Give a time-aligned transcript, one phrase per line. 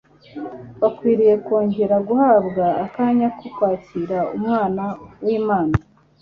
[0.81, 4.83] bakwiye kongera guhabwa akanya ko kwakira Umwana
[5.25, 5.75] w'Imana.